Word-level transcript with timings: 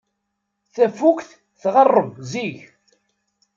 Tafukt 0.73 1.29
tɣerreb 1.61 2.11
zik. 2.31 2.59